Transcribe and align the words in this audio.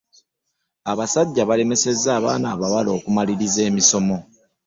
abasajja 0.91 1.41
balemeseza 1.49 2.09
avaana 2.17 2.47
abawala 2.55 2.89
okumaliriza 2.97 3.61
emisomo 3.69 4.17